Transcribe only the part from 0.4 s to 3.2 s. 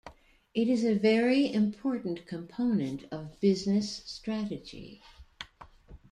It is a very important component